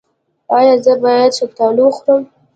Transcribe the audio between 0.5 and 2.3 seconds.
ایا زه باید شفتالو وخورم؟